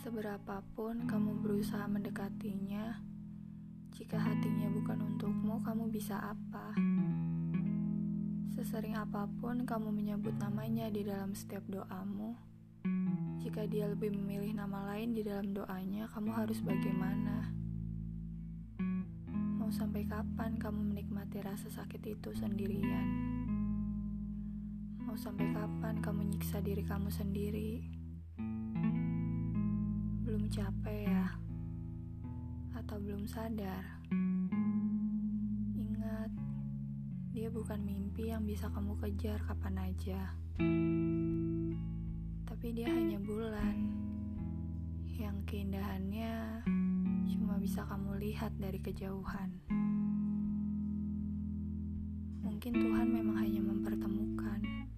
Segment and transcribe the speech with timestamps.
[0.00, 3.04] apa pun kamu berusaha mendekatinya,
[3.92, 6.72] jika hatinya bukan untukmu, kamu bisa apa?
[8.56, 12.32] Sesering apa pun kamu menyebut namanya di dalam setiap doamu,
[13.44, 17.52] jika dia lebih memilih nama lain di dalam doanya, kamu harus bagaimana?
[19.60, 23.08] Mau sampai kapan kamu menikmati rasa sakit itu sendirian?
[25.04, 27.99] Mau sampai kapan kamu nyiksa diri kamu sendiri?
[30.50, 31.30] Capek ya?
[32.74, 33.86] Atau belum sadar?
[35.78, 36.30] Ingat,
[37.30, 40.34] dia bukan mimpi yang bisa kamu kejar kapan aja.
[42.50, 43.94] Tapi dia hanya bulan
[45.14, 46.66] yang keindahannya
[47.30, 49.54] cuma bisa kamu lihat dari kejauhan.
[52.42, 54.89] Mungkin Tuhan memang hanya mempertemukan